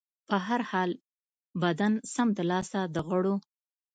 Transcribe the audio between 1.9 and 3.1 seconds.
سمدلاسه د